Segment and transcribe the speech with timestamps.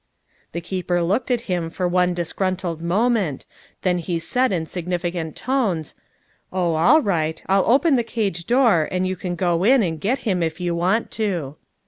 [0.53, 3.45] The keeper looked at him for one disgusted moment,
[3.83, 5.93] then he said in significant tones:
[6.51, 10.17] "Oil, all right; I'll open the cage door, and you can go in and get
[10.25, 11.55] him if you want to."